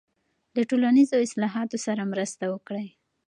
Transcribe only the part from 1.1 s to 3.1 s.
اصلاحاتو سره مرسته وکړئ.